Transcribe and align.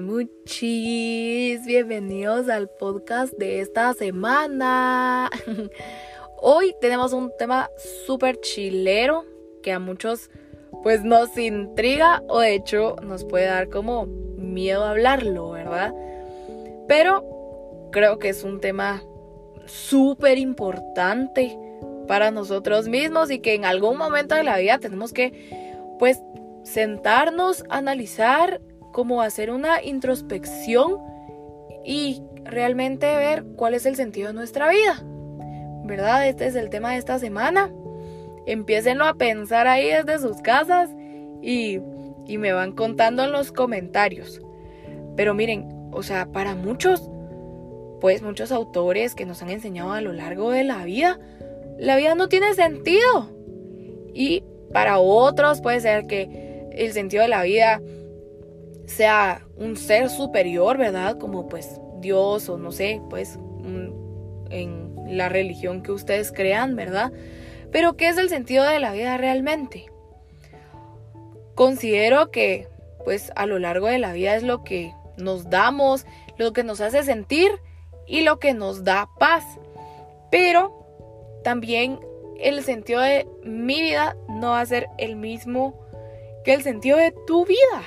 Muchis, 0.00 1.66
bienvenidos 1.66 2.48
al 2.48 2.68
podcast 2.68 3.32
de 3.34 3.60
esta 3.60 3.92
semana. 3.94 5.28
Hoy 6.40 6.74
tenemos 6.80 7.12
un 7.12 7.32
tema 7.36 7.68
súper 8.06 8.38
chilero 8.40 9.24
que 9.62 9.72
a 9.72 9.80
muchos 9.80 10.30
pues 10.84 11.02
nos 11.02 11.36
intriga 11.36 12.22
o 12.28 12.40
de 12.40 12.54
hecho 12.54 12.94
nos 13.02 13.24
puede 13.24 13.46
dar 13.46 13.70
como 13.70 14.06
miedo 14.06 14.84
hablarlo, 14.84 15.50
¿verdad? 15.50 15.92
Pero 16.86 17.88
creo 17.90 18.20
que 18.20 18.28
es 18.28 18.44
un 18.44 18.60
tema 18.60 19.02
súper 19.66 20.38
importante 20.38 21.58
para 22.06 22.30
nosotros 22.30 22.86
mismos 22.88 23.32
y 23.32 23.40
que 23.40 23.54
en 23.54 23.64
algún 23.64 23.98
momento 23.98 24.36
de 24.36 24.44
la 24.44 24.58
vida 24.58 24.78
tenemos 24.78 25.12
que 25.12 25.96
pues 25.98 26.22
sentarnos, 26.62 27.64
analizar 27.68 28.60
como 28.92 29.22
hacer 29.22 29.50
una 29.50 29.82
introspección 29.82 30.98
y 31.84 32.22
realmente 32.44 33.06
ver 33.06 33.44
cuál 33.56 33.74
es 33.74 33.86
el 33.86 33.96
sentido 33.96 34.28
de 34.28 34.34
nuestra 34.34 34.68
vida. 34.68 35.02
¿Verdad? 35.84 36.28
Este 36.28 36.46
es 36.46 36.54
el 36.54 36.70
tema 36.70 36.92
de 36.92 36.98
esta 36.98 37.18
semana. 37.18 37.72
Empiecenlo 38.46 39.04
a 39.04 39.14
pensar 39.14 39.66
ahí 39.66 39.86
desde 39.86 40.18
sus 40.18 40.38
casas 40.42 40.90
y, 41.42 41.80
y 42.26 42.38
me 42.38 42.52
van 42.52 42.72
contando 42.72 43.24
en 43.24 43.32
los 43.32 43.52
comentarios. 43.52 44.40
Pero 45.16 45.34
miren, 45.34 45.90
o 45.92 46.02
sea, 46.02 46.26
para 46.26 46.54
muchos, 46.54 47.10
pues 48.00 48.22
muchos 48.22 48.52
autores 48.52 49.14
que 49.14 49.26
nos 49.26 49.42
han 49.42 49.50
enseñado 49.50 49.92
a 49.92 50.00
lo 50.00 50.12
largo 50.12 50.50
de 50.50 50.64
la 50.64 50.84
vida, 50.84 51.18
la 51.78 51.96
vida 51.96 52.14
no 52.14 52.28
tiene 52.28 52.54
sentido. 52.54 53.30
Y 54.12 54.44
para 54.72 54.98
otros 54.98 55.60
puede 55.60 55.80
ser 55.80 56.06
que 56.06 56.68
el 56.72 56.92
sentido 56.92 57.22
de 57.22 57.28
la 57.28 57.42
vida 57.42 57.80
sea 58.88 59.46
un 59.56 59.76
ser 59.76 60.10
superior, 60.10 60.78
¿verdad? 60.78 61.18
Como 61.18 61.46
pues 61.46 61.80
Dios 62.00 62.48
o 62.48 62.58
no 62.58 62.72
sé, 62.72 63.00
pues 63.10 63.38
en 64.50 64.96
la 65.06 65.28
religión 65.28 65.82
que 65.82 65.92
ustedes 65.92 66.32
crean, 66.32 66.74
¿verdad? 66.74 67.12
Pero 67.70 67.96
¿qué 67.96 68.08
es 68.08 68.16
el 68.16 68.28
sentido 68.28 68.64
de 68.64 68.80
la 68.80 68.92
vida 68.92 69.16
realmente? 69.18 69.86
Considero 71.54 72.30
que 72.30 72.66
pues 73.04 73.30
a 73.36 73.46
lo 73.46 73.58
largo 73.58 73.86
de 73.88 73.98
la 73.98 74.12
vida 74.12 74.34
es 74.36 74.42
lo 74.42 74.64
que 74.64 74.92
nos 75.16 75.50
damos, 75.50 76.06
lo 76.36 76.52
que 76.52 76.64
nos 76.64 76.80
hace 76.80 77.02
sentir 77.02 77.50
y 78.06 78.22
lo 78.22 78.38
que 78.38 78.54
nos 78.54 78.84
da 78.84 79.08
paz. 79.18 79.44
Pero 80.30 80.74
también 81.44 82.00
el 82.38 82.62
sentido 82.62 83.00
de 83.00 83.26
mi 83.42 83.82
vida 83.82 84.16
no 84.28 84.50
va 84.50 84.60
a 84.60 84.66
ser 84.66 84.88
el 84.96 85.16
mismo 85.16 85.78
que 86.44 86.54
el 86.54 86.62
sentido 86.62 86.96
de 86.96 87.12
tu 87.26 87.44
vida. 87.44 87.82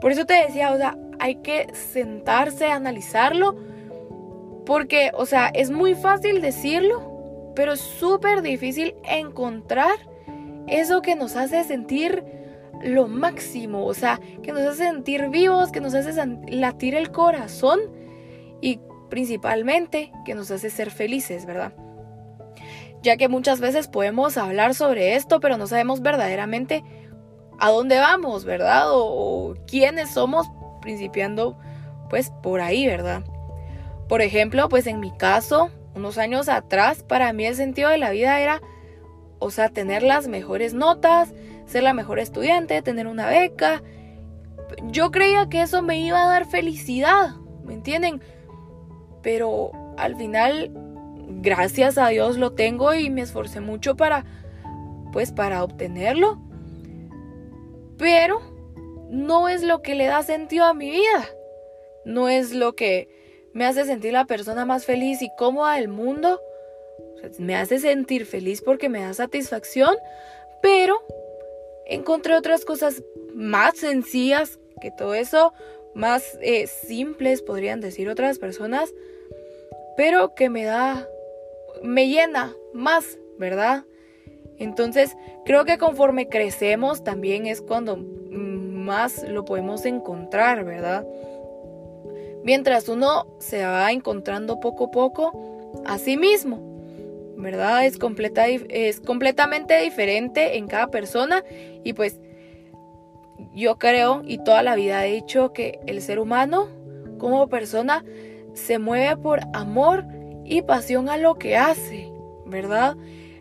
Por 0.00 0.12
eso 0.12 0.26
te 0.26 0.34
decía, 0.34 0.72
o 0.72 0.76
sea, 0.76 0.96
hay 1.18 1.36
que 1.36 1.68
sentarse, 1.74 2.66
analizarlo, 2.66 3.56
porque, 4.64 5.10
o 5.14 5.26
sea, 5.26 5.48
es 5.48 5.70
muy 5.70 5.94
fácil 5.94 6.42
decirlo, 6.42 7.52
pero 7.54 7.72
es 7.72 7.80
súper 7.80 8.42
difícil 8.42 8.94
encontrar 9.04 9.96
eso 10.66 11.02
que 11.02 11.14
nos 11.14 11.36
hace 11.36 11.64
sentir 11.64 12.24
lo 12.82 13.08
máximo, 13.08 13.86
o 13.86 13.94
sea, 13.94 14.20
que 14.42 14.52
nos 14.52 14.62
hace 14.62 14.84
sentir 14.84 15.28
vivos, 15.30 15.72
que 15.72 15.80
nos 15.80 15.94
hace 15.94 16.12
latir 16.48 16.94
el 16.94 17.10
corazón 17.10 17.80
y 18.60 18.80
principalmente 19.08 20.12
que 20.24 20.34
nos 20.34 20.50
hace 20.50 20.68
ser 20.70 20.90
felices, 20.90 21.46
¿verdad? 21.46 21.72
Ya 23.02 23.16
que 23.16 23.28
muchas 23.28 23.60
veces 23.60 23.88
podemos 23.88 24.36
hablar 24.36 24.74
sobre 24.74 25.14
esto, 25.14 25.40
pero 25.40 25.56
no 25.56 25.66
sabemos 25.66 26.02
verdaderamente 26.02 26.82
a 27.58 27.70
dónde 27.70 27.98
vamos, 27.98 28.44
¿verdad? 28.44 28.84
O, 28.88 29.54
quiénes 29.66 30.10
somos 30.10 30.46
principiando 30.80 31.58
pues 32.08 32.30
por 32.42 32.60
ahí, 32.60 32.86
¿verdad? 32.86 33.24
Por 34.08 34.22
ejemplo, 34.22 34.68
pues 34.68 34.86
en 34.86 35.00
mi 35.00 35.10
caso, 35.10 35.70
unos 35.94 36.18
años 36.18 36.48
atrás, 36.48 37.02
para 37.02 37.32
mí 37.32 37.46
el 37.46 37.56
sentido 37.56 37.90
de 37.90 37.98
la 37.98 38.10
vida 38.10 38.40
era, 38.40 38.60
o 39.38 39.50
sea, 39.50 39.70
tener 39.70 40.02
las 40.02 40.28
mejores 40.28 40.74
notas, 40.74 41.32
ser 41.66 41.82
la 41.82 41.94
mejor 41.94 42.20
estudiante, 42.20 42.82
tener 42.82 43.08
una 43.08 43.26
beca. 43.26 43.82
Yo 44.90 45.10
creía 45.10 45.48
que 45.48 45.62
eso 45.62 45.82
me 45.82 45.98
iba 45.98 46.22
a 46.22 46.28
dar 46.28 46.46
felicidad, 46.46 47.34
¿me 47.64 47.74
entienden? 47.74 48.20
Pero 49.22 49.72
al 49.96 50.14
final, 50.14 50.70
gracias 51.40 51.98
a 51.98 52.08
Dios 52.08 52.36
lo 52.36 52.52
tengo 52.52 52.94
y 52.94 53.10
me 53.10 53.22
esforcé 53.22 53.60
mucho 53.60 53.96
para, 53.96 54.24
pues, 55.12 55.32
para 55.32 55.64
obtenerlo 55.64 56.45
pero 57.98 58.40
no 59.10 59.48
es 59.48 59.62
lo 59.62 59.82
que 59.82 59.94
le 59.94 60.06
da 60.06 60.22
sentido 60.22 60.64
a 60.64 60.74
mi 60.74 60.90
vida. 60.90 61.28
No 62.04 62.28
es 62.28 62.52
lo 62.52 62.74
que 62.74 63.08
me 63.52 63.64
hace 63.64 63.84
sentir 63.84 64.12
la 64.12 64.26
persona 64.26 64.64
más 64.64 64.84
feliz 64.84 65.22
y 65.22 65.30
cómoda 65.36 65.76
del 65.76 65.88
mundo. 65.88 66.40
me 67.38 67.56
hace 67.56 67.78
sentir 67.78 68.26
feliz 68.26 68.62
porque 68.62 68.88
me 68.88 69.00
da 69.00 69.14
satisfacción, 69.14 69.96
pero 70.62 71.00
encontré 71.86 72.34
otras 72.34 72.64
cosas 72.64 73.02
más 73.34 73.78
sencillas 73.78 74.58
que 74.80 74.90
todo 74.90 75.14
eso, 75.14 75.52
más 75.94 76.38
eh, 76.42 76.66
simples, 76.66 77.42
podrían 77.42 77.80
decir 77.80 78.08
otras 78.08 78.38
personas, 78.38 78.92
pero 79.96 80.34
que 80.34 80.50
me 80.50 80.64
da, 80.64 81.08
me 81.82 82.08
llena 82.08 82.54
más, 82.74 83.18
¿verdad? 83.38 83.84
Entonces, 84.58 85.16
creo 85.44 85.64
que 85.64 85.78
conforme 85.78 86.28
crecemos 86.28 87.04
también 87.04 87.46
es 87.46 87.60
cuando 87.60 87.96
más 87.96 89.22
lo 89.28 89.44
podemos 89.44 89.84
encontrar, 89.84 90.64
¿verdad? 90.64 91.06
Mientras 92.44 92.88
uno 92.88 93.26
se 93.38 93.64
va 93.64 93.90
encontrando 93.90 94.60
poco 94.60 94.84
a 94.84 94.90
poco 94.90 95.82
a 95.84 95.98
sí 95.98 96.16
mismo, 96.16 96.60
¿verdad? 97.36 97.84
Es, 97.84 97.98
completa, 97.98 98.46
es 98.46 99.00
completamente 99.00 99.80
diferente 99.82 100.56
en 100.56 100.68
cada 100.68 100.86
persona 100.88 101.44
y 101.84 101.92
pues 101.92 102.20
yo 103.52 103.76
creo 103.78 104.22
y 104.24 104.38
toda 104.38 104.62
la 104.62 104.76
vida 104.76 105.04
he 105.04 105.12
dicho 105.12 105.52
que 105.52 105.80
el 105.86 106.00
ser 106.00 106.18
humano 106.18 106.68
como 107.18 107.48
persona 107.48 108.04
se 108.54 108.78
mueve 108.78 109.16
por 109.16 109.40
amor 109.52 110.04
y 110.44 110.62
pasión 110.62 111.08
a 111.08 111.16
lo 111.16 111.34
que 111.34 111.56
hace, 111.56 112.10
¿verdad? 112.46 112.96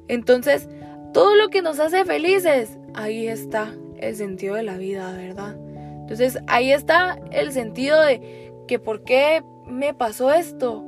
Entonces, 0.07 0.67
todo 1.15 1.33
lo 1.35 1.47
que 1.47 1.61
nos 1.61 1.79
hace 1.79 2.03
felices, 2.03 2.77
ahí 2.93 3.29
está 3.29 3.73
el 3.99 4.17
sentido 4.17 4.55
de 4.55 4.63
la 4.63 4.75
vida, 4.75 5.13
¿verdad? 5.13 5.55
Entonces 6.01 6.37
ahí 6.47 6.73
está 6.73 7.17
el 7.31 7.53
sentido 7.53 8.01
de 8.01 8.51
que 8.67 8.79
por 8.79 9.05
qué 9.05 9.41
me 9.65 9.93
pasó 9.93 10.33
esto. 10.33 10.83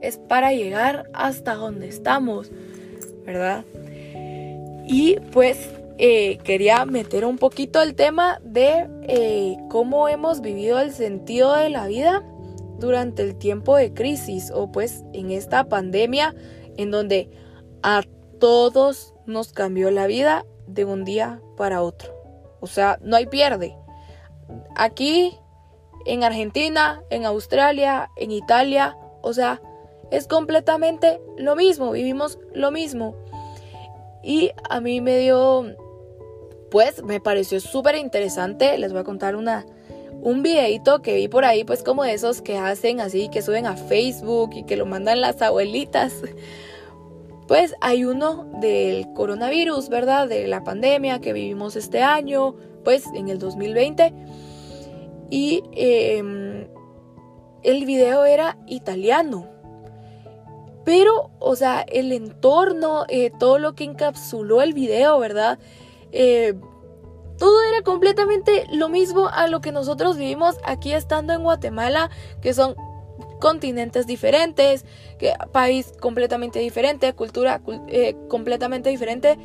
Es 0.00 0.16
para 0.16 0.54
llegar 0.54 1.10
hasta 1.12 1.52
donde 1.52 1.86
estamos, 1.86 2.50
¿verdad? 3.26 3.66
Y 4.86 5.16
pues 5.32 5.68
eh, 5.98 6.38
quería 6.44 6.86
meter 6.86 7.26
un 7.26 7.36
poquito 7.36 7.82
el 7.82 7.94
tema 7.94 8.40
de 8.42 8.88
eh, 9.02 9.58
cómo 9.68 10.08
hemos 10.08 10.40
vivido 10.40 10.80
el 10.80 10.92
sentido 10.92 11.54
de 11.54 11.68
la 11.68 11.86
vida 11.88 12.24
durante 12.78 13.22
el 13.22 13.36
tiempo 13.36 13.76
de 13.76 13.92
crisis 13.92 14.50
o 14.50 14.72
pues 14.72 15.04
en 15.12 15.30
esta 15.30 15.68
pandemia 15.68 16.34
en 16.78 16.90
donde 16.90 17.28
a 17.82 18.02
todos 18.40 19.12
nos 19.28 19.52
cambió 19.52 19.90
la 19.90 20.06
vida 20.06 20.44
de 20.66 20.84
un 20.84 21.04
día 21.04 21.40
para 21.56 21.82
otro. 21.82 22.12
O 22.60 22.66
sea, 22.66 22.98
no 23.02 23.14
hay 23.14 23.26
pierde. 23.26 23.76
Aquí, 24.74 25.38
en 26.06 26.24
Argentina, 26.24 27.02
en 27.10 27.26
Australia, 27.26 28.10
en 28.16 28.30
Italia, 28.30 28.96
o 29.22 29.32
sea, 29.32 29.60
es 30.10 30.26
completamente 30.26 31.20
lo 31.36 31.54
mismo, 31.54 31.92
vivimos 31.92 32.38
lo 32.54 32.70
mismo. 32.70 33.14
Y 34.22 34.50
a 34.68 34.80
mí 34.80 35.00
me 35.00 35.18
dio, 35.18 35.76
pues 36.70 37.02
me 37.04 37.20
pareció 37.20 37.60
súper 37.60 37.96
interesante, 37.96 38.78
les 38.78 38.92
voy 38.92 39.02
a 39.02 39.04
contar 39.04 39.36
una, 39.36 39.66
un 40.22 40.42
videito 40.42 41.02
que 41.02 41.14
vi 41.14 41.28
por 41.28 41.44
ahí, 41.44 41.64
pues 41.64 41.82
como 41.82 42.04
esos 42.04 42.40
que 42.40 42.56
hacen 42.56 43.00
así, 43.00 43.28
que 43.28 43.42
suben 43.42 43.66
a 43.66 43.76
Facebook 43.76 44.50
y 44.54 44.64
que 44.64 44.76
lo 44.76 44.86
mandan 44.86 45.20
las 45.20 45.42
abuelitas 45.42 46.14
pues 47.48 47.74
hay 47.80 48.04
uno 48.04 48.46
del 48.60 49.10
coronavirus, 49.14 49.88
¿verdad? 49.88 50.28
De 50.28 50.46
la 50.46 50.62
pandemia 50.62 51.20
que 51.20 51.32
vivimos 51.32 51.76
este 51.76 52.02
año, 52.02 52.54
pues 52.84 53.06
en 53.14 53.30
el 53.30 53.38
2020. 53.38 54.12
Y 55.30 55.64
em, 55.72 56.68
el 57.62 57.86
video 57.86 58.26
era 58.26 58.58
italiano. 58.66 59.48
Pero, 60.84 61.30
o 61.38 61.56
sea, 61.56 61.80
el 61.80 62.12
entorno, 62.12 63.06
eh, 63.08 63.30
todo 63.38 63.58
lo 63.58 63.74
que 63.74 63.84
encapsuló 63.84 64.60
el 64.60 64.74
video, 64.74 65.18
¿verdad? 65.18 65.58
Eh, 66.12 66.54
todo 67.38 67.62
era 67.62 67.82
completamente 67.82 68.66
lo 68.72 68.90
mismo 68.90 69.28
a 69.28 69.46
lo 69.46 69.62
que 69.62 69.72
nosotros 69.72 70.18
vivimos 70.18 70.56
aquí 70.64 70.92
estando 70.92 71.32
en 71.32 71.44
Guatemala, 71.44 72.10
que 72.42 72.52
son 72.52 72.74
continentes 73.40 74.06
diferentes, 74.06 74.84
que, 75.18 75.32
país 75.52 75.92
completamente 76.00 76.58
diferente, 76.58 77.12
cultura 77.14 77.60
eh, 77.88 78.14
completamente 78.28 78.90
diferente, 78.90 79.38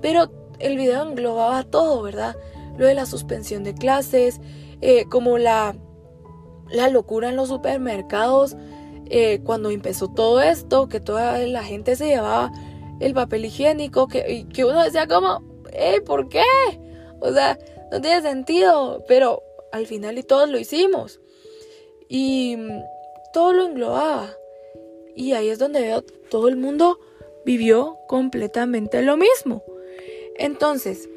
pero 0.00 0.30
el 0.58 0.76
video 0.76 1.08
englobaba 1.08 1.64
todo, 1.64 2.02
¿verdad? 2.02 2.36
Lo 2.76 2.86
de 2.86 2.94
la 2.94 3.06
suspensión 3.06 3.64
de 3.64 3.74
clases, 3.74 4.40
eh, 4.80 5.04
como 5.08 5.38
la 5.38 5.76
la 6.70 6.88
locura 6.88 7.30
en 7.30 7.36
los 7.36 7.48
supermercados 7.48 8.56
eh, 9.10 9.40
cuando 9.44 9.70
empezó 9.70 10.08
todo 10.08 10.40
esto, 10.40 10.88
que 10.88 11.00
toda 11.00 11.38
la 11.38 11.64
gente 11.64 11.96
se 11.96 12.08
llevaba 12.08 12.52
el 13.00 13.14
papel 13.14 13.46
higiénico, 13.46 14.06
que, 14.06 14.46
que 14.52 14.64
uno 14.64 14.82
decía 14.82 15.06
como, 15.06 15.42
eh, 15.72 16.00
¿por 16.02 16.28
qué? 16.28 16.42
O 17.20 17.32
sea, 17.32 17.58
no 17.90 18.00
tiene 18.00 18.20
sentido, 18.20 19.02
pero 19.08 19.42
al 19.72 19.86
final 19.86 20.18
y 20.18 20.22
todos 20.22 20.48
lo 20.50 20.58
hicimos. 20.58 21.20
Y 22.08 22.56
todo 23.38 23.52
lo 23.52 23.66
englobaba. 23.66 24.36
Y 25.14 25.32
ahí 25.32 25.48
es 25.48 25.60
donde 25.60 25.80
veo 25.80 26.02
todo 26.02 26.48
el 26.48 26.56
mundo 26.56 26.98
vivió 27.44 27.96
completamente 28.08 29.00
lo 29.02 29.16
mismo. 29.16 29.62
Entonces, 30.36 31.08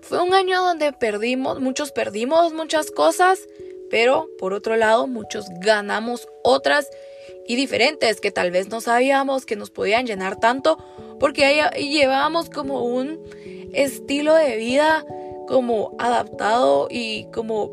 fue 0.00 0.20
un 0.20 0.34
año 0.34 0.60
donde 0.60 0.92
perdimos, 0.92 1.60
muchos 1.60 1.92
perdimos 1.92 2.52
muchas 2.52 2.90
cosas, 2.90 3.46
pero 3.90 4.28
por 4.40 4.54
otro 4.54 4.74
lado 4.74 5.06
muchos 5.06 5.46
ganamos 5.60 6.26
otras 6.42 6.90
y 7.46 7.54
diferentes 7.54 8.20
que 8.20 8.32
tal 8.32 8.50
vez 8.50 8.68
no 8.68 8.80
sabíamos 8.80 9.46
que 9.46 9.54
nos 9.54 9.70
podían 9.70 10.08
llenar 10.08 10.40
tanto 10.40 10.78
porque 11.20 11.44
ahí 11.44 11.92
llevábamos 11.92 12.50
como 12.50 12.84
un 12.84 13.20
estilo 13.72 14.34
de 14.34 14.56
vida 14.56 15.06
como 15.46 15.94
adaptado 16.00 16.88
y 16.90 17.26
como 17.26 17.70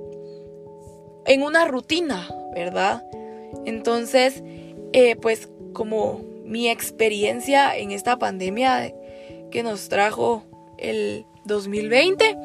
en 1.26 1.42
una 1.42 1.66
rutina, 1.66 2.30
¿verdad? 2.54 3.04
Entonces, 3.66 4.44
eh, 4.94 5.16
pues 5.16 5.50
como 5.74 6.26
mi 6.46 6.70
experiencia 6.70 7.76
en 7.78 7.92
esta 7.92 8.20
pandemia 8.20 8.94
que 9.52 9.64
nos 9.64 9.90
trajo 9.90 10.44
el 10.78 11.26
2020, 11.46 12.38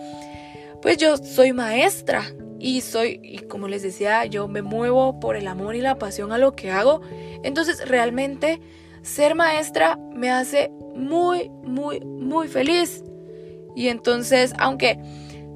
pues 0.82 0.98
yo 0.98 1.16
soy 1.16 1.52
maestra 1.52 2.24
y 2.58 2.80
soy, 2.80 3.20
y 3.22 3.38
como 3.38 3.68
les 3.68 3.82
decía, 3.82 4.24
yo 4.26 4.48
me 4.48 4.62
muevo 4.62 5.18
por 5.20 5.36
el 5.36 5.48
amor 5.48 5.74
y 5.76 5.80
la 5.80 5.98
pasión 5.98 6.32
a 6.32 6.38
lo 6.38 6.54
que 6.54 6.70
hago. 6.70 7.00
Entonces 7.42 7.88
realmente 7.88 8.60
ser 9.02 9.34
maestra 9.34 9.98
me 10.14 10.30
hace 10.30 10.70
muy, 10.94 11.48
muy, 11.62 12.00
muy 12.00 12.48
feliz. 12.48 13.02
Y 13.74 13.88
entonces, 13.88 14.54
aunque 14.58 14.98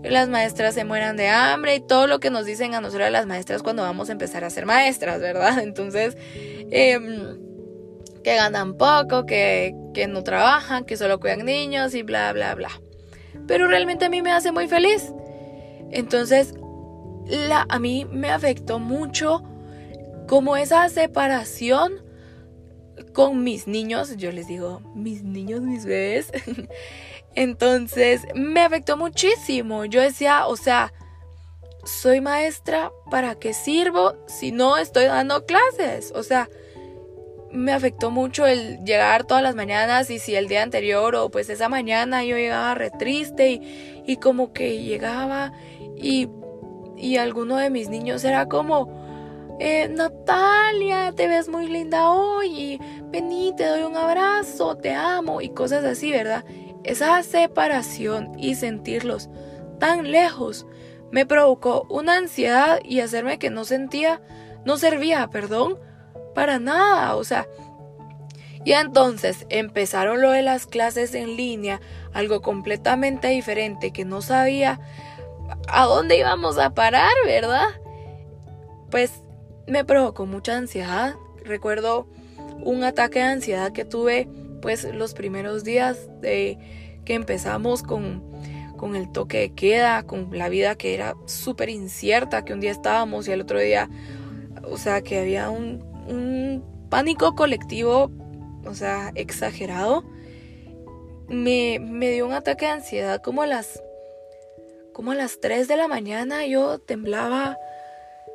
las 0.02 0.28
maestras 0.28 0.74
se 0.74 0.84
mueran 0.84 1.16
de 1.16 1.28
hambre 1.28 1.76
y 1.76 1.80
todo 1.80 2.06
lo 2.06 2.20
que 2.20 2.30
nos 2.30 2.46
dicen 2.46 2.74
a 2.74 2.80
nosotras 2.80 3.12
las 3.12 3.26
maestras 3.26 3.62
cuando 3.62 3.82
vamos 3.82 4.08
a 4.08 4.12
empezar 4.12 4.44
a 4.44 4.50
ser 4.50 4.66
maestras, 4.66 5.20
¿verdad? 5.20 5.58
Entonces, 5.62 6.16
em, 6.70 7.38
que 8.22 8.36
ganan 8.36 8.76
poco, 8.76 9.26
que, 9.26 9.74
que 9.94 10.06
no 10.06 10.22
trabajan, 10.22 10.84
que 10.84 10.96
solo 10.96 11.20
cuidan 11.20 11.44
niños 11.44 11.94
y 11.94 12.02
bla, 12.02 12.32
bla, 12.32 12.54
bla. 12.54 12.70
Pero 13.46 13.66
realmente 13.66 14.04
a 14.06 14.08
mí 14.08 14.22
me 14.22 14.32
hace 14.32 14.52
muy 14.52 14.68
feliz. 14.68 15.12
Entonces, 15.90 16.54
a 17.68 17.78
mí 17.78 18.06
me 18.10 18.30
afectó 18.30 18.78
mucho 18.78 19.42
como 20.26 20.56
esa 20.56 20.88
separación 20.88 21.92
con 23.12 23.42
mis 23.42 23.66
niños, 23.66 24.16
yo 24.16 24.30
les 24.30 24.46
digo, 24.46 24.80
mis 24.94 25.22
niños, 25.24 25.62
mis 25.62 25.84
bebés. 25.84 26.30
Entonces, 27.34 28.26
me 28.34 28.60
afectó 28.60 28.96
muchísimo. 28.96 29.84
Yo 29.84 30.00
decía, 30.00 30.46
o 30.46 30.56
sea, 30.56 30.92
soy 31.84 32.20
maestra, 32.20 32.90
¿para 33.10 33.34
qué 33.36 33.54
sirvo 33.54 34.14
si 34.26 34.52
no 34.52 34.76
estoy 34.76 35.04
dando 35.04 35.46
clases? 35.46 36.12
O 36.14 36.22
sea, 36.22 36.48
me 37.52 37.72
afectó 37.72 38.10
mucho 38.10 38.46
el 38.46 38.84
llegar 38.84 39.24
todas 39.24 39.42
las 39.42 39.54
mañanas 39.54 40.10
y 40.10 40.18
si 40.18 40.34
el 40.36 40.46
día 40.46 40.62
anterior 40.62 41.14
o 41.16 41.30
pues 41.30 41.50
esa 41.50 41.68
mañana 41.68 42.24
yo 42.24 42.36
llegaba 42.36 42.74
re 42.74 42.90
triste 42.90 43.50
y, 43.50 44.02
y 44.06 44.16
como 44.18 44.52
que 44.52 44.82
llegaba 44.82 45.52
y 45.96 46.28
y 47.00 47.16
alguno 47.16 47.56
de 47.56 47.70
mis 47.70 47.88
niños 47.88 48.24
era 48.24 48.46
como, 48.46 49.56
eh, 49.58 49.88
Natalia, 49.88 51.12
te 51.12 51.26
ves 51.26 51.48
muy 51.48 51.66
linda 51.66 52.10
hoy, 52.10 52.78
vení, 53.06 53.54
te 53.56 53.64
doy 53.64 53.82
un 53.82 53.96
abrazo, 53.96 54.76
te 54.76 54.92
amo 54.94 55.40
y 55.40 55.48
cosas 55.50 55.84
así, 55.84 56.12
¿verdad? 56.12 56.44
Esa 56.84 57.22
separación 57.22 58.32
y 58.38 58.54
sentirlos 58.54 59.28
tan 59.78 60.10
lejos 60.10 60.66
me 61.10 61.26
provocó 61.26 61.86
una 61.90 62.16
ansiedad 62.16 62.80
y 62.84 63.00
hacerme 63.00 63.38
que 63.38 63.50
no 63.50 63.64
sentía, 63.64 64.20
no 64.64 64.76
servía, 64.76 65.28
perdón, 65.28 65.78
para 66.34 66.58
nada, 66.58 67.16
o 67.16 67.24
sea, 67.24 67.46
y 68.64 68.72
entonces 68.72 69.46
empezaron 69.48 70.20
lo 70.20 70.30
de 70.30 70.42
las 70.42 70.66
clases 70.66 71.14
en 71.14 71.36
línea, 71.36 71.80
algo 72.12 72.42
completamente 72.42 73.28
diferente 73.28 73.90
que 73.90 74.04
no 74.04 74.20
sabía 74.20 74.80
a 75.68 75.86
dónde 75.86 76.18
íbamos 76.18 76.58
a 76.58 76.74
parar, 76.74 77.12
¿verdad? 77.24 77.68
Pues 78.90 79.22
me 79.66 79.84
provocó 79.84 80.26
mucha 80.26 80.56
ansiedad. 80.56 81.14
Recuerdo 81.42 82.06
un 82.62 82.84
ataque 82.84 83.20
de 83.20 83.26
ansiedad 83.26 83.72
que 83.72 83.86
tuve 83.86 84.28
pues 84.60 84.84
los 84.84 85.14
primeros 85.14 85.64
días 85.64 86.08
de 86.20 86.58
que 87.04 87.14
empezamos 87.14 87.82
con, 87.82 88.22
con 88.76 88.96
el 88.96 89.10
toque 89.10 89.38
de 89.38 89.54
queda, 89.54 90.02
con 90.04 90.36
la 90.36 90.48
vida 90.48 90.74
que 90.76 90.94
era 90.94 91.16
súper 91.26 91.68
incierta, 91.68 92.44
que 92.44 92.52
un 92.52 92.60
día 92.60 92.70
estábamos 92.70 93.28
y 93.28 93.32
el 93.32 93.40
otro 93.40 93.58
día, 93.58 93.88
o 94.64 94.76
sea, 94.78 95.02
que 95.02 95.18
había 95.18 95.50
un, 95.50 95.82
un 96.08 96.64
pánico 96.88 97.34
colectivo, 97.34 98.10
o 98.66 98.74
sea, 98.74 99.12
exagerado. 99.14 100.04
Me, 101.28 101.78
me 101.80 102.10
dio 102.10 102.26
un 102.26 102.32
ataque 102.32 102.66
de 102.66 102.72
ansiedad 102.72 103.22
como 103.22 103.42
a 103.42 103.46
las 103.46 103.80
como 104.92 105.12
a 105.12 105.14
las 105.14 105.40
3 105.40 105.68
de 105.68 105.76
la 105.76 105.88
mañana 105.88 106.44
yo 106.44 106.78
temblaba, 106.78 107.56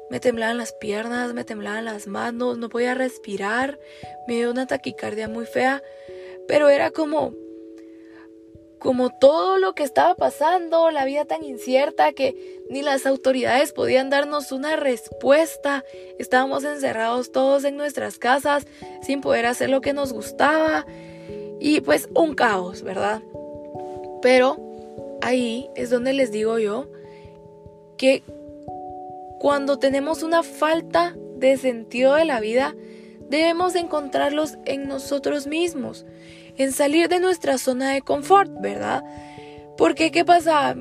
me 0.10 0.19
temblaban 0.19 0.57
las 0.57 0.74
piernas, 0.74 1.33
me 1.33 1.44
temblaban 1.44 1.86
las 1.86 2.07
manos, 2.07 2.57
no 2.57 2.69
podía 2.69 2.95
respirar, 2.95 3.77
me 4.27 4.36
dio 4.36 4.51
una 4.51 4.66
taquicardia 4.66 5.27
muy 5.27 5.45
fea, 5.45 5.83
pero 6.48 6.70
era 6.70 6.92
como 6.92 7.34
como 8.86 9.10
todo 9.10 9.58
lo 9.58 9.74
que 9.74 9.82
estaba 9.82 10.14
pasando, 10.14 10.92
la 10.92 11.06
vida 11.06 11.26
tan 11.26 11.44
incierta 11.44 12.14
que 12.14 12.62
ni 12.70 12.84
las 12.84 13.08
autoridades 13.08 13.74
podían 13.74 14.12
darnos 14.12 14.52
una 14.52 14.76
respuesta. 14.76 15.84
Estábamos 16.20 16.64
encerrados 16.64 17.32
todos 17.32 17.64
en 17.64 17.78
nuestras 17.78 18.20
casas 18.20 18.68
sin 19.02 19.22
poder 19.22 19.48
hacer 19.48 19.72
lo 19.72 19.82
que 19.82 19.94
nos 19.94 20.14
gustaba 20.14 20.86
y 21.60 21.82
pues 21.82 22.10
un 22.14 22.36
caos, 22.36 22.84
¿verdad? 22.84 23.24
Pero 24.22 24.58
ahí 25.24 25.68
es 25.75 25.90
donde 25.90 26.14
les 26.14 26.32
digo 26.32 26.60
yo 26.60 26.88
que 27.98 28.22
cuando 29.40 29.80
tenemos 29.80 30.22
una 30.22 30.44
falta 30.44 31.16
de 31.38 31.58
sentido 31.58 32.14
de 32.14 32.25
la 32.25 32.40
vida, 32.40 32.75
debemos 33.29 33.75
encontrarlos 33.75 34.58
en 34.65 34.88
nosotros 34.88 35.48
mismos, 35.48 36.05
en 36.58 36.72
salir 36.72 37.10
de 37.10 37.20
nuestra 37.20 37.58
zona 37.58 37.91
de 37.91 38.01
confort, 38.01 38.51
¿verdad? 38.62 39.03
Porque, 39.77 40.12
¿qué 40.12 40.24
pasa? 40.24 40.75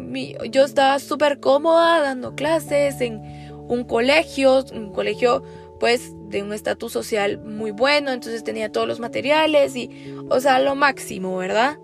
yo 0.50 0.64
estaba 0.64 0.98
súper 0.98 1.40
cómoda 1.40 2.00
dando 2.00 2.34
clases 2.34 3.00
en 3.00 3.20
un 3.68 3.84
colegio, 3.84 4.64
un 4.72 4.92
colegio 4.92 5.42
pues 5.80 6.12
de 6.28 6.42
un 6.42 6.52
estatus 6.52 6.92
social 6.92 7.38
muy 7.38 7.72
bueno, 7.72 8.12
entonces 8.12 8.44
tenía 8.44 8.70
todos 8.70 8.86
los 8.86 9.00
materiales 9.00 9.74
y, 9.76 9.90
o 10.30 10.40
sea, 10.40 10.60
lo 10.60 10.74
máximo, 10.74 11.36
¿verdad? 11.36 11.78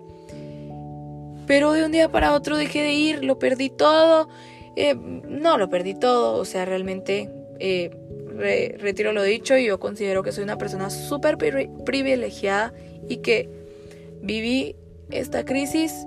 Pero 1.45 1.73
de 1.73 1.83
un 1.83 1.91
día 1.91 2.09
para 2.09 2.33
otro 2.33 2.55
dejé 2.55 2.81
de 2.81 2.93
ir, 2.93 3.23
lo 3.23 3.37
perdí 3.37 3.69
todo. 3.69 4.29
Eh, 4.75 4.95
no, 4.95 5.57
lo 5.57 5.69
perdí 5.69 5.93
todo, 5.93 6.39
o 6.39 6.45
sea, 6.45 6.63
realmente 6.65 7.29
eh, 7.59 7.91
retiro 8.41 9.13
lo 9.13 9.23
dicho 9.23 9.57
y 9.57 9.65
yo 9.65 9.79
considero 9.79 10.23
que 10.23 10.31
soy 10.31 10.43
una 10.43 10.57
persona 10.57 10.89
súper 10.89 11.37
privilegiada 11.37 12.73
y 13.07 13.17
que 13.17 13.49
viví 14.21 14.75
esta 15.09 15.45
crisis 15.45 16.05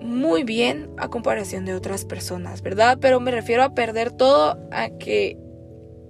muy 0.00 0.42
bien 0.44 0.90
a 0.98 1.08
comparación 1.08 1.64
de 1.64 1.74
otras 1.74 2.04
personas, 2.04 2.62
¿verdad? 2.62 2.98
Pero 3.00 3.20
me 3.20 3.30
refiero 3.30 3.62
a 3.62 3.74
perder 3.74 4.10
todo 4.10 4.58
a 4.72 4.90
que 4.90 5.38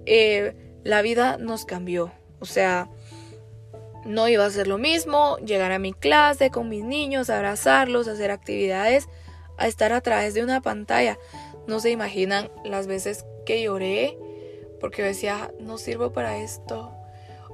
eh, 0.05 0.55
la 0.83 1.01
vida 1.01 1.37
nos 1.37 1.65
cambió. 1.65 2.11
O 2.39 2.45
sea, 2.45 2.89
no 4.05 4.27
iba 4.27 4.45
a 4.45 4.49
ser 4.49 4.67
lo 4.67 4.77
mismo 4.77 5.37
llegar 5.37 5.71
a 5.71 5.79
mi 5.79 5.93
clase 5.93 6.49
con 6.49 6.69
mis 6.69 6.83
niños, 6.83 7.29
abrazarlos, 7.29 8.07
hacer 8.07 8.31
actividades, 8.31 9.07
a 9.57 9.67
estar 9.67 9.93
a 9.93 10.01
través 10.01 10.33
de 10.33 10.43
una 10.43 10.61
pantalla. 10.61 11.17
No 11.67 11.79
se 11.79 11.91
imaginan 11.91 12.49
las 12.65 12.87
veces 12.87 13.25
que 13.45 13.61
lloré 13.63 14.17
porque 14.83 15.01
decía, 15.01 15.49
no 15.61 15.77
sirvo 15.77 16.11
para 16.11 16.39
esto. 16.39 16.91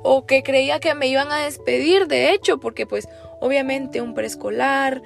O 0.01 0.25
que 0.25 0.41
creía 0.41 0.79
que 0.79 0.95
me 0.95 1.05
iban 1.05 1.31
a 1.31 1.38
despedir, 1.38 2.07
de 2.07 2.31
hecho, 2.31 2.59
porque 2.59 2.88
pues 2.88 3.07
obviamente 3.39 4.01
un 4.01 4.15
preescolar 4.15 5.03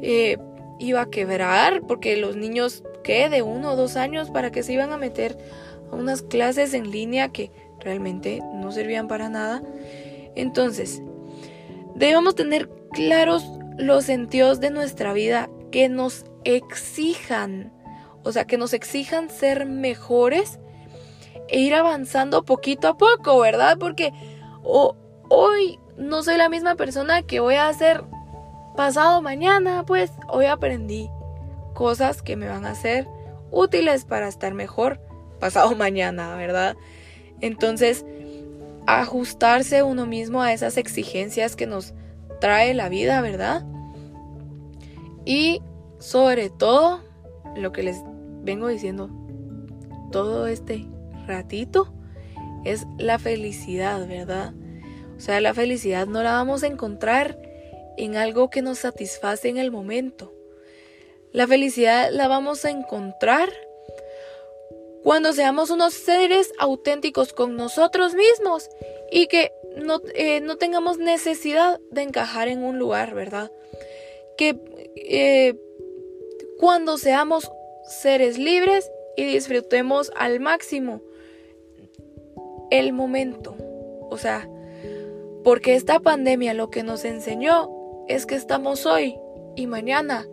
eh, 0.00 0.38
iba 0.78 1.02
a 1.02 1.10
quebrar, 1.10 1.82
porque 1.86 2.16
los 2.16 2.34
niños, 2.34 2.82
¿qué? 3.04 3.28
De 3.28 3.42
uno 3.42 3.72
o 3.72 3.76
dos 3.76 3.96
años, 3.96 4.30
para 4.30 4.50
que 4.50 4.62
se 4.62 4.72
iban 4.72 4.90
a 4.90 4.96
meter 4.96 5.36
a 5.92 5.96
unas 5.96 6.22
clases 6.22 6.72
en 6.72 6.90
línea 6.90 7.28
que 7.28 7.50
realmente 7.80 8.40
no 8.54 8.72
servían 8.72 9.06
para 9.06 9.28
nada. 9.28 9.62
Entonces, 10.34 11.02
debemos 11.94 12.36
tener 12.36 12.70
claros 12.92 13.44
los 13.76 14.06
sentidos 14.06 14.60
de 14.60 14.70
nuestra 14.70 15.12
vida 15.12 15.50
que 15.70 15.90
nos 15.90 16.24
exijan, 16.44 17.70
o 18.22 18.32
sea, 18.32 18.46
que 18.46 18.56
nos 18.56 18.72
exijan 18.72 19.28
ser 19.28 19.66
mejores 19.66 20.58
e 21.48 21.60
ir 21.60 21.74
avanzando 21.74 22.44
poquito 22.44 22.88
a 22.88 22.96
poco, 22.96 23.38
¿verdad? 23.38 23.78
Porque 23.78 24.12
hoy 24.62 25.78
no 25.96 26.22
soy 26.22 26.36
la 26.36 26.48
misma 26.48 26.74
persona 26.74 27.22
que 27.22 27.40
voy 27.40 27.54
a 27.54 27.68
hacer 27.68 28.04
pasado 28.76 29.22
mañana, 29.22 29.84
pues 29.86 30.12
hoy 30.28 30.46
aprendí 30.46 31.10
cosas 31.74 32.22
que 32.22 32.36
me 32.36 32.48
van 32.48 32.64
a 32.64 32.74
ser 32.74 33.08
útiles 33.50 34.04
para 34.04 34.28
estar 34.28 34.54
mejor 34.54 35.00
pasado 35.40 35.74
mañana, 35.76 36.36
¿verdad? 36.36 36.76
Entonces, 37.40 38.04
ajustarse 38.86 39.82
uno 39.82 40.06
mismo 40.06 40.42
a 40.42 40.52
esas 40.52 40.76
exigencias 40.76 41.56
que 41.56 41.66
nos 41.66 41.94
trae 42.40 42.74
la 42.74 42.88
vida, 42.88 43.20
¿verdad? 43.20 43.64
Y 45.24 45.60
sobre 45.98 46.50
todo, 46.50 47.00
lo 47.56 47.72
que 47.72 47.82
les 47.82 47.96
vengo 48.42 48.68
diciendo 48.68 49.10
todo 50.12 50.46
este 50.46 50.86
ratito 51.26 51.92
es 52.64 52.86
la 52.98 53.18
felicidad, 53.18 54.06
¿verdad? 54.06 54.54
O 55.16 55.20
sea, 55.20 55.40
la 55.40 55.54
felicidad 55.54 56.06
no 56.06 56.22
la 56.22 56.32
vamos 56.32 56.62
a 56.62 56.66
encontrar 56.66 57.38
en 57.96 58.16
algo 58.16 58.50
que 58.50 58.62
nos 58.62 58.78
satisface 58.78 59.48
en 59.48 59.56
el 59.56 59.70
momento. 59.70 60.34
La 61.32 61.46
felicidad 61.46 62.10
la 62.12 62.28
vamos 62.28 62.64
a 62.64 62.70
encontrar 62.70 63.50
cuando 65.02 65.32
seamos 65.32 65.70
unos 65.70 65.94
seres 65.94 66.52
auténticos 66.58 67.32
con 67.32 67.56
nosotros 67.56 68.14
mismos 68.14 68.68
y 69.10 69.28
que 69.28 69.52
no, 69.76 70.00
eh, 70.14 70.40
no 70.40 70.56
tengamos 70.56 70.98
necesidad 70.98 71.78
de 71.90 72.02
encajar 72.02 72.48
en 72.48 72.64
un 72.64 72.78
lugar, 72.78 73.14
¿verdad? 73.14 73.52
Que 74.36 74.58
eh, 74.96 75.54
cuando 76.58 76.98
seamos 76.98 77.50
seres 77.88 78.38
libres 78.38 78.90
y 79.16 79.24
disfrutemos 79.24 80.10
al 80.16 80.40
máximo 80.40 81.02
el 82.70 82.92
momento. 82.92 83.56
O 84.10 84.18
sea, 84.18 84.48
porque 85.44 85.74
esta 85.74 86.00
pandemia 86.00 86.54
lo 86.54 86.70
que 86.70 86.82
nos 86.82 87.04
enseñó 87.04 87.70
es 88.08 88.26
que 88.26 88.34
estamos 88.34 88.86
hoy 88.86 89.16
y 89.54 89.66
mañana 89.66 90.26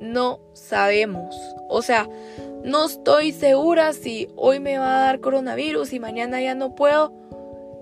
no 0.00 0.40
sabemos. 0.52 1.34
O 1.68 1.82
sea, 1.82 2.08
no 2.64 2.86
estoy 2.86 3.32
segura 3.32 3.92
si 3.92 4.28
hoy 4.36 4.60
me 4.60 4.78
va 4.78 4.96
a 4.96 5.04
dar 5.06 5.20
coronavirus 5.20 5.92
y 5.92 6.00
mañana 6.00 6.40
ya 6.40 6.54
no 6.54 6.74
puedo 6.74 7.12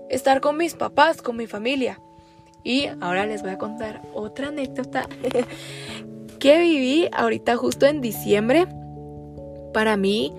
estar 0.09 0.41
con 0.41 0.57
mis 0.57 0.75
papás, 0.75 1.21
con 1.21 1.37
mi 1.37 1.47
familia. 1.47 2.01
Y 2.63 2.87
ahora 3.01 3.25
les 3.25 3.41
voy 3.41 3.51
a 3.51 3.57
contar 3.57 4.01
otra 4.13 4.49
anécdota 4.49 5.07
que 6.39 6.59
viví 6.59 7.07
ahorita 7.11 7.55
justo 7.55 7.85
en 7.85 8.01
diciembre. 8.01 8.67
Para 9.73 9.95
mí, 9.95 10.33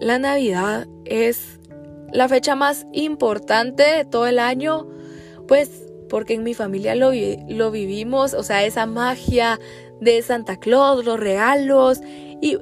la 0.00 0.18
Navidad 0.18 0.86
es 1.04 1.59
la 2.12 2.28
fecha 2.28 2.54
más 2.54 2.86
importante 2.92 3.82
de 3.82 4.04
todo 4.04 4.26
el 4.26 4.38
año, 4.38 4.88
pues 5.46 5.70
porque 6.08 6.34
en 6.34 6.42
mi 6.42 6.54
familia 6.54 6.94
lo, 6.94 7.10
vivimos, 7.70 8.34
o 8.34 8.42
sea, 8.42 8.64
esa 8.64 8.84
magia 8.86 9.60
de 10.00 10.20
Santa 10.22 10.58
Claus, 10.58 11.04
los 11.04 11.20
regalos 11.20 12.00
y 12.40 12.58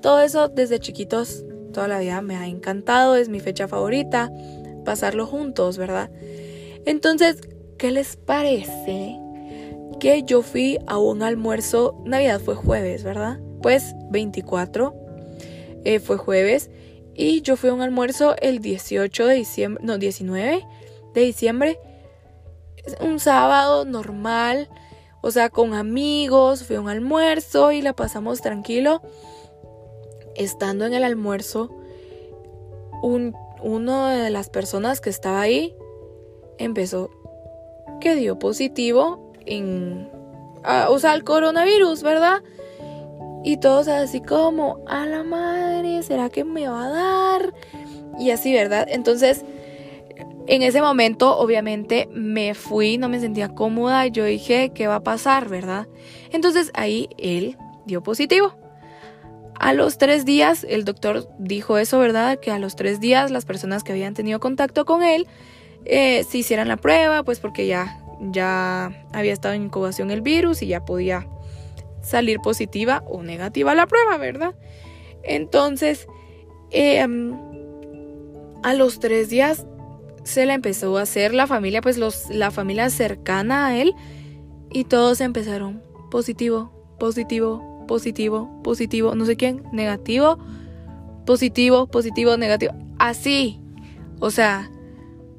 todo 0.00 0.20
eso 0.20 0.48
desde 0.48 0.80
chiquitos, 0.80 1.44
toda 1.72 1.88
la 1.88 1.98
vida 1.98 2.22
me 2.22 2.36
ha 2.36 2.46
encantado, 2.46 3.16
es 3.16 3.28
mi 3.28 3.40
fecha 3.40 3.68
favorita, 3.68 4.32
pasarlo 4.84 5.26
juntos, 5.26 5.76
¿verdad? 5.76 6.10
Entonces, 6.86 7.40
¿qué 7.76 7.90
les 7.90 8.16
parece 8.16 9.18
que 10.00 10.22
yo 10.22 10.42
fui 10.42 10.78
a 10.86 10.98
un 10.98 11.22
almuerzo, 11.22 12.02
Navidad 12.06 12.40
fue 12.40 12.54
jueves, 12.54 13.04
¿verdad? 13.04 13.40
Pues 13.60 13.94
24 14.10 14.94
eh, 15.84 16.00
fue 16.00 16.16
jueves 16.16 16.70
y 17.16 17.40
yo 17.40 17.56
fui 17.56 17.70
a 17.70 17.74
un 17.74 17.80
almuerzo 17.80 18.36
el 18.42 18.60
18 18.60 19.26
de 19.26 19.34
diciembre, 19.34 19.82
no, 19.84 19.96
19 19.96 20.66
de 21.14 21.20
diciembre, 21.22 21.80
un 23.00 23.18
sábado 23.18 23.86
normal, 23.86 24.68
o 25.22 25.30
sea, 25.30 25.48
con 25.48 25.72
amigos, 25.72 26.64
fui 26.64 26.76
a 26.76 26.80
un 26.80 26.90
almuerzo 26.90 27.72
y 27.72 27.80
la 27.80 27.94
pasamos 27.94 28.42
tranquilo. 28.42 29.00
Estando 30.34 30.84
en 30.84 30.92
el 30.92 31.04
almuerzo, 31.04 31.74
un, 33.02 33.34
una 33.62 34.12
de 34.22 34.28
las 34.28 34.50
personas 34.50 35.00
que 35.00 35.08
estaba 35.08 35.40
ahí 35.40 35.74
empezó 36.58 37.10
que 38.00 38.14
dio 38.14 38.38
positivo 38.38 39.32
en, 39.46 40.10
o 40.88 40.98
sea, 40.98 41.14
el 41.14 41.24
coronavirus, 41.24 42.02
¿verdad? 42.02 42.42
Y 43.46 43.58
todos 43.58 43.86
así 43.86 44.20
como, 44.20 44.80
a 44.88 45.06
la 45.06 45.22
madre, 45.22 46.02
¿será 46.02 46.30
que 46.30 46.42
me 46.42 46.66
va 46.66 46.86
a 46.86 46.88
dar? 46.88 47.54
Y 48.18 48.30
así, 48.30 48.52
¿verdad? 48.52 48.88
Entonces, 48.90 49.44
en 50.48 50.62
ese 50.62 50.82
momento, 50.82 51.38
obviamente, 51.38 52.08
me 52.10 52.54
fui, 52.54 52.98
no 52.98 53.08
me 53.08 53.20
sentía 53.20 53.48
cómoda, 53.48 54.08
yo 54.08 54.24
dije, 54.24 54.72
¿qué 54.74 54.88
va 54.88 54.96
a 54.96 55.04
pasar, 55.04 55.48
verdad? 55.48 55.86
Entonces 56.32 56.72
ahí 56.74 57.08
él 57.18 57.56
dio 57.84 58.02
positivo. 58.02 58.56
A 59.60 59.72
los 59.74 59.96
tres 59.96 60.24
días, 60.24 60.66
el 60.68 60.84
doctor 60.84 61.28
dijo 61.38 61.78
eso, 61.78 62.00
¿verdad? 62.00 62.40
Que 62.40 62.50
a 62.50 62.58
los 62.58 62.74
tres 62.74 62.98
días 62.98 63.30
las 63.30 63.44
personas 63.44 63.84
que 63.84 63.92
habían 63.92 64.14
tenido 64.14 64.40
contacto 64.40 64.84
con 64.84 65.04
él 65.04 65.28
eh, 65.84 66.24
se 66.24 66.38
hicieran 66.38 66.66
la 66.66 66.78
prueba, 66.78 67.22
pues 67.22 67.38
porque 67.38 67.68
ya, 67.68 68.00
ya 68.18 69.06
había 69.12 69.32
estado 69.32 69.54
en 69.54 69.62
incubación 69.62 70.10
el 70.10 70.20
virus 70.20 70.62
y 70.62 70.66
ya 70.66 70.84
podía 70.84 71.28
salir 72.06 72.38
positiva 72.40 73.02
o 73.06 73.22
negativa 73.22 73.74
la 73.74 73.86
prueba, 73.86 74.16
¿verdad? 74.16 74.54
Entonces, 75.22 76.06
em, 76.70 77.34
a 78.62 78.74
los 78.74 79.00
tres 79.00 79.28
días 79.28 79.66
se 80.24 80.46
la 80.46 80.54
empezó 80.54 80.96
a 80.98 81.02
hacer 81.02 81.34
la 81.34 81.46
familia, 81.46 81.80
pues 81.80 81.98
los, 81.98 82.30
la 82.30 82.50
familia 82.50 82.90
cercana 82.90 83.66
a 83.66 83.78
él, 83.78 83.94
y 84.70 84.84
todos 84.84 85.20
empezaron 85.20 85.82
positivo, 86.10 86.72
positivo, 86.98 87.84
positivo, 87.86 88.60
positivo, 88.62 89.14
no 89.14 89.24
sé 89.24 89.36
quién, 89.36 89.62
negativo, 89.72 90.38
positivo, 91.24 91.86
positivo, 91.86 92.36
negativo, 92.36 92.72
así. 92.98 93.60
O 94.20 94.30
sea, 94.30 94.70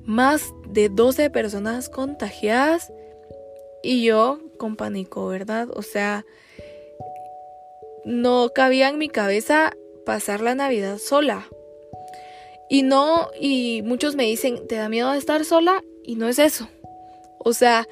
más 0.05 0.53
de 0.69 0.89
12 0.89 1.29
personas 1.29 1.89
contagiadas 1.89 2.91
y 3.83 4.03
yo 4.03 4.39
con 4.57 4.75
pánico, 4.75 5.27
¿verdad? 5.27 5.69
O 5.73 5.81
sea, 5.81 6.25
no 8.07 8.49
cabía 8.55 8.87
en 8.87 8.97
mi 8.97 9.09
cabeza 9.09 9.73
pasar 10.05 10.39
la 10.39 10.55
Navidad 10.55 10.97
sola. 10.97 11.47
Y 12.69 12.83
no, 12.83 13.29
y 13.39 13.81
muchos 13.83 14.15
me 14.15 14.23
dicen, 14.23 14.65
¿te 14.67 14.75
da 14.75 14.89
miedo 14.89 15.11
de 15.11 15.17
estar 15.17 15.43
sola? 15.43 15.83
Y 16.03 16.15
no 16.15 16.27
es 16.29 16.39
eso. 16.39 16.69
O 17.39 17.53
sea, 17.53 17.87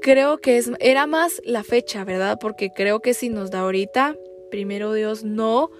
creo 0.00 0.38
que 0.38 0.56
es, 0.56 0.70
era 0.78 1.06
más 1.06 1.42
la 1.44 1.64
fecha, 1.64 2.04
¿verdad? 2.04 2.38
Porque 2.40 2.70
creo 2.70 3.00
que 3.00 3.12
si 3.12 3.28
nos 3.28 3.50
da 3.50 3.60
ahorita, 3.60 4.16
primero 4.50 4.92
Dios 4.92 5.24
no, 5.24 5.70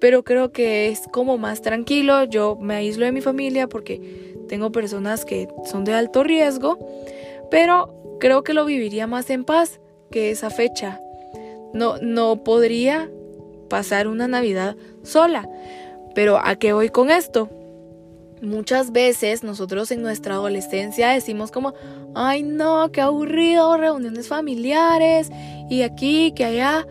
pero 0.00 0.24
creo 0.24 0.52
que 0.52 0.88
es 0.88 1.02
como 1.12 1.36
más 1.36 1.60
tranquilo. 1.60 2.24
Yo 2.24 2.56
me 2.56 2.76
aíslo 2.76 3.04
de 3.04 3.12
mi 3.12 3.20
familia 3.20 3.68
porque 3.68 4.34
tengo 4.48 4.72
personas 4.72 5.26
que 5.26 5.48
son 5.70 5.84
de 5.84 5.92
alto 5.92 6.24
riesgo, 6.24 6.78
pero 7.50 8.16
creo 8.20 8.42
que 8.42 8.54
lo 8.54 8.64
viviría 8.64 9.06
más 9.06 9.28
en 9.28 9.44
paz 9.44 9.80
que 10.10 10.30
esa 10.30 10.48
fecha. 10.48 10.98
No, 11.72 11.98
no 11.98 12.42
podría 12.44 13.10
pasar 13.68 14.08
una 14.08 14.28
Navidad 14.28 14.76
sola. 15.02 15.48
Pero 16.14 16.38
¿a 16.42 16.56
qué 16.56 16.72
voy 16.72 16.90
con 16.90 17.10
esto? 17.10 17.48
Muchas 18.42 18.92
veces 18.92 19.44
nosotros 19.44 19.90
en 19.90 20.02
nuestra 20.02 20.34
adolescencia 20.34 21.10
decimos 21.10 21.50
como, 21.50 21.74
ay 22.14 22.42
no, 22.42 22.90
qué 22.90 23.02
aburrido, 23.02 23.76
reuniones 23.76 24.28
familiares 24.28 25.30
y 25.68 25.82
aquí, 25.82 26.32
que 26.32 26.44
allá. 26.44 26.86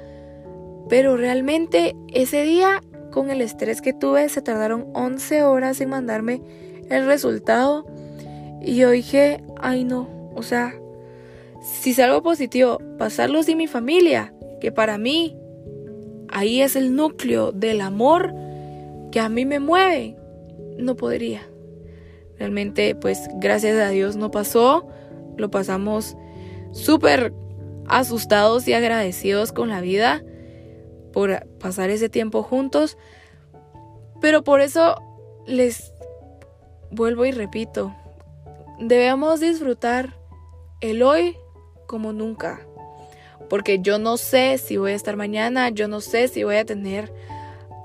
Pero 0.89 1.17
realmente 1.17 1.95
ese 2.13 2.43
día, 2.43 2.81
con 3.12 3.29
el 3.29 3.41
estrés 3.41 3.81
que 3.81 3.93
tuve, 3.93 4.29
se 4.29 4.41
tardaron 4.41 4.88
11 4.93 5.43
horas 5.43 5.81
en 5.81 5.89
mandarme 5.89 6.41
el 6.89 7.05
resultado. 7.05 7.86
Y 8.62 8.75
yo 8.75 8.91
dije, 8.91 9.43
ay 9.59 9.83
no, 9.83 10.07
o 10.36 10.43
sea, 10.43 10.74
si 11.62 11.93
salgo 11.93 12.21
positivo, 12.21 12.79
pasarlo 12.98 13.43
sin 13.43 13.57
mi 13.57 13.67
familia, 13.67 14.33
que 14.59 14.71
para 14.71 14.97
mí 14.97 15.37
ahí 16.29 16.61
es 16.61 16.75
el 16.75 16.95
núcleo 16.95 17.51
del 17.51 17.81
amor 17.81 18.33
que 19.11 19.19
a 19.19 19.29
mí 19.29 19.45
me 19.45 19.59
mueve, 19.59 20.15
no 20.77 20.95
podría. 20.95 21.41
Realmente, 22.37 22.95
pues 22.95 23.27
gracias 23.35 23.77
a 23.77 23.89
Dios 23.89 24.15
no 24.15 24.31
pasó, 24.31 24.87
lo 25.37 25.49
pasamos 25.51 26.15
súper 26.71 27.33
asustados 27.87 28.67
y 28.67 28.73
agradecidos 28.73 29.51
con 29.51 29.69
la 29.69 29.81
vida 29.81 30.23
por 31.11 31.45
pasar 31.59 31.89
ese 31.89 32.07
tiempo 32.07 32.43
juntos. 32.43 32.97
Pero 34.21 34.43
por 34.43 34.61
eso 34.61 34.95
les 35.47 35.93
vuelvo 36.91 37.25
y 37.25 37.31
repito, 37.31 37.93
debemos 38.79 39.39
disfrutar 39.39 40.15
el 40.81 41.03
hoy 41.03 41.35
como 41.87 42.13
nunca. 42.13 42.65
Porque 43.48 43.79
yo 43.79 44.00
no 44.00 44.17
sé 44.17 44.58
si 44.58 44.77
voy 44.77 44.91
a 44.91 44.96
estar 44.96 45.15
mañana, 45.15 45.69
yo 45.69 45.88
no 45.88 46.01
sé 46.01 46.27
si 46.27 46.43
voy 46.43 46.58
a 46.58 46.65
tener 46.65 47.12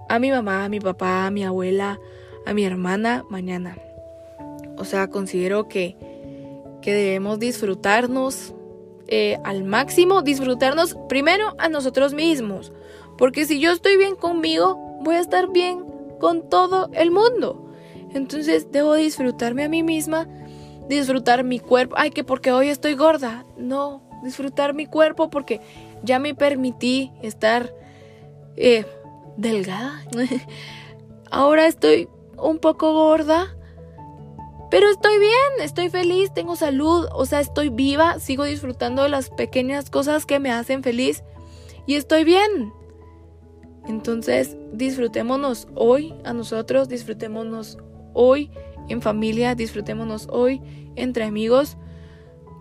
a 0.08 0.18
mi 0.18 0.30
mamá, 0.30 0.64
a 0.64 0.68
mi 0.68 0.80
papá, 0.80 1.26
a 1.26 1.30
mi 1.30 1.44
abuela, 1.44 2.00
a 2.46 2.52
mi 2.52 2.64
hermana 2.64 3.24
mañana. 3.28 3.76
O 4.76 4.84
sea, 4.84 5.08
considero 5.08 5.68
que, 5.68 5.96
que 6.82 6.92
debemos 6.92 7.38
disfrutarnos 7.38 8.54
eh, 9.06 9.38
al 9.44 9.64
máximo, 9.64 10.22
disfrutarnos 10.22 10.96
primero 11.08 11.54
a 11.58 11.68
nosotros 11.68 12.14
mismos. 12.14 12.72
Porque 13.16 13.46
si 13.46 13.60
yo 13.60 13.70
estoy 13.70 13.96
bien 13.96 14.16
conmigo, 14.16 14.76
voy 15.02 15.16
a 15.16 15.20
estar 15.20 15.50
bien 15.50 15.84
con 16.18 16.48
todo 16.48 16.90
el 16.92 17.10
mundo. 17.10 17.70
Entonces 18.12 18.70
debo 18.70 18.94
disfrutarme 18.94 19.64
a 19.64 19.68
mí 19.68 19.82
misma, 19.82 20.28
disfrutar 20.88 21.44
mi 21.44 21.58
cuerpo. 21.58 21.94
Ay, 21.98 22.10
que 22.10 22.24
porque 22.24 22.52
hoy 22.52 22.68
estoy 22.68 22.94
gorda. 22.94 23.44
No, 23.56 24.02
disfrutar 24.24 24.74
mi 24.74 24.86
cuerpo 24.86 25.30
porque 25.30 25.60
ya 26.02 26.18
me 26.18 26.34
permití 26.34 27.12
estar 27.22 27.72
eh, 28.56 28.86
delgada. 29.36 30.02
Ahora 31.30 31.66
estoy 31.66 32.08
un 32.36 32.58
poco 32.58 32.92
gorda, 32.92 33.56
pero 34.70 34.88
estoy 34.88 35.18
bien, 35.18 35.60
estoy 35.60 35.88
feliz, 35.88 36.32
tengo 36.34 36.56
salud, 36.56 37.06
o 37.12 37.26
sea, 37.26 37.40
estoy 37.40 37.68
viva, 37.68 38.18
sigo 38.18 38.44
disfrutando 38.44 39.02
de 39.02 39.08
las 39.08 39.30
pequeñas 39.30 39.90
cosas 39.90 40.26
que 40.26 40.40
me 40.40 40.50
hacen 40.50 40.82
feliz 40.82 41.22
y 41.86 41.94
estoy 41.94 42.24
bien. 42.24 42.72
Entonces, 43.86 44.56
disfrutémonos 44.72 45.68
hoy 45.74 46.14
a 46.24 46.32
nosotros, 46.32 46.88
disfrutémonos 46.88 47.78
hoy 48.14 48.50
en 48.88 49.02
familia, 49.02 49.54
disfrutémonos 49.54 50.26
hoy 50.30 50.60
entre 50.96 51.24
amigos, 51.24 51.76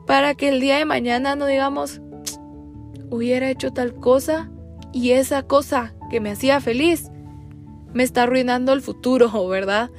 para 0.06 0.36
que 0.36 0.50
el 0.50 0.60
día 0.60 0.78
de 0.78 0.86
mañana 0.86 1.36
no 1.36 1.46
digamos, 1.46 2.02
hubiera 3.10 3.50
hecho 3.50 3.72
tal 3.72 3.94
cosa 3.96 4.50
y 4.92 5.12
esa 5.12 5.44
cosa 5.44 5.94
que 6.10 6.20
me 6.20 6.32
hacía 6.32 6.62
feliz 6.62 7.10
me 7.94 8.04
está 8.04 8.24
arruinando 8.24 8.74
el 8.74 8.82
futuro, 8.82 9.30
¿verdad? 9.48 9.90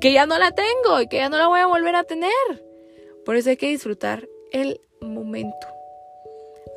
Que 0.00 0.12
ya 0.12 0.26
no 0.26 0.38
la 0.38 0.52
tengo 0.52 1.00
y 1.00 1.08
que 1.08 1.18
ya 1.18 1.28
no 1.28 1.38
la 1.38 1.48
voy 1.48 1.60
a 1.60 1.66
volver 1.66 1.94
a 1.94 2.04
tener. 2.04 2.30
Por 3.24 3.36
eso 3.36 3.50
hay 3.50 3.56
que 3.56 3.68
disfrutar 3.68 4.28
el 4.52 4.80
momento. 5.00 5.66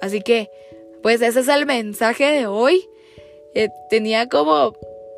Así 0.01 0.22
que, 0.22 0.50
pues 1.01 1.22
ese 1.22 1.41
es 1.41 1.48
el 1.48 1.65
mensaje 1.65 2.25
de 2.25 2.48
hoy. 2.48 2.88
Eh, 3.55 3.69
tenía 3.89 4.29
como, 4.29 4.74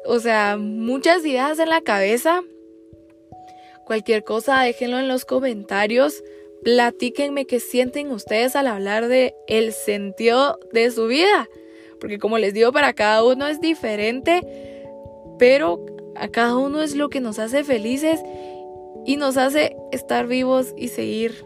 o 0.05 0.19
sea, 0.19 0.57
muchas 0.57 1.25
ideas 1.25 1.59
en 1.59 1.69
la 1.69 1.81
cabeza. 1.81 2.41
Cualquier 3.85 4.23
cosa, 4.23 4.61
déjenlo 4.61 4.99
en 4.99 5.07
los 5.07 5.25
comentarios. 5.25 6.23
Platíquenme 6.63 7.45
qué 7.45 7.59
sienten 7.59 8.11
ustedes 8.11 8.55
al 8.55 8.67
hablar 8.67 9.07
de 9.07 9.35
el 9.47 9.73
sentido 9.73 10.59
de 10.71 10.91
su 10.91 11.07
vida. 11.07 11.49
Porque 11.99 12.19
como 12.19 12.37
les 12.37 12.53
digo, 12.53 12.71
para 12.71 12.93
cada 12.93 13.23
uno 13.23 13.47
es 13.47 13.61
diferente, 13.61 14.41
pero 15.39 15.83
a 16.15 16.27
cada 16.27 16.57
uno 16.57 16.81
es 16.81 16.95
lo 16.95 17.09
que 17.09 17.19
nos 17.19 17.39
hace 17.39 17.63
felices 17.63 18.21
y 19.05 19.17
nos 19.17 19.37
hace 19.37 19.75
estar 19.91 20.27
vivos 20.27 20.73
y 20.77 20.89
seguir 20.89 21.45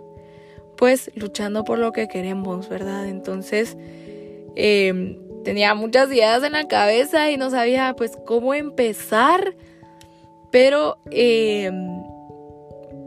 pues 0.76 1.12
luchando 1.16 1.64
por 1.64 1.80
lo 1.80 1.92
que 1.92 2.08
queremos, 2.08 2.68
¿verdad? 2.68 3.08
Entonces, 3.08 3.78
em, 4.56 5.18
tenía 5.44 5.74
muchas 5.76 6.10
ideas 6.10 6.44
en 6.44 6.54
la 6.54 6.68
cabeza 6.68 7.32
y 7.32 7.38
no 7.38 7.50
sabía 7.50 7.94
pues 7.96 8.18
cómo 8.26 8.54
empezar, 8.54 9.56
pero 10.52 10.98
em, 11.12 12.04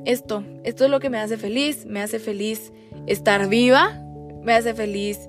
esto, 0.05 0.45
esto 0.65 0.85
es 0.85 0.91
lo 0.91 1.01
que 1.01 1.11
me 1.11 1.19
hace 1.19 1.37
feliz, 1.37 1.87
me 1.87 2.01
hace 2.01 2.19
feliz 2.19 2.73
estar 3.07 3.49
viva, 3.49 4.03
me 4.43 4.55
hace 4.55 4.75
feliz 4.75 5.29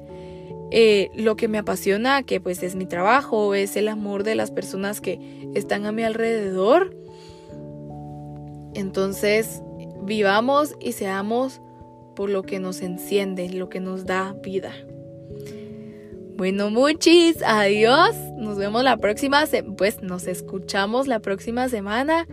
eh, 0.71 1.10
lo 1.15 1.36
que 1.36 1.47
me 1.47 1.58
apasiona, 1.58 2.23
que 2.23 2.39
pues 2.39 2.62
es 2.62 2.75
mi 2.75 2.86
trabajo, 2.86 3.55
es 3.55 3.75
el 3.75 3.88
amor 3.88 4.23
de 4.23 4.36
las 4.36 4.51
personas 4.51 5.01
que 5.01 5.19
están 5.55 5.86
a 5.86 5.91
mi 5.91 6.03
alrededor. 6.03 6.95
Entonces, 8.75 9.62
vivamos 10.03 10.75
y 10.79 10.91
seamos 10.91 11.62
por 12.15 12.29
lo 12.29 12.43
que 12.43 12.60
nos 12.60 12.82
enciende, 12.82 13.49
lo 13.49 13.69
que 13.69 13.79
nos 13.79 14.05
da 14.05 14.36
vida. 14.43 14.73
Bueno, 16.38 16.69
muchis, 16.69 17.41
adiós. 17.43 18.15
Nos 18.38 18.58
vemos 18.58 18.84
la 18.84 18.97
próxima, 18.97 19.43
pues 19.77 20.01
nos 20.01 20.27
escuchamos 20.27 21.08
la 21.08 21.19
próxima 21.19 21.67
semana. 21.67 22.27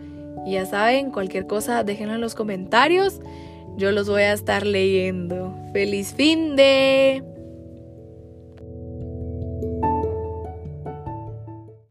Y 0.45 0.53
ya 0.53 0.65
saben, 0.65 1.11
cualquier 1.11 1.47
cosa 1.47 1.83
déjenlo 1.83 2.15
en 2.15 2.21
los 2.21 2.35
comentarios. 2.35 3.19
Yo 3.77 3.91
los 3.91 4.09
voy 4.09 4.23
a 4.23 4.33
estar 4.33 4.65
leyendo. 4.65 5.55
Feliz 5.73 6.13
fin 6.13 6.55
de... 6.55 7.23